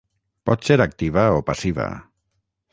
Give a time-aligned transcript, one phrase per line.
[0.49, 1.89] Pot ser activa o passiva.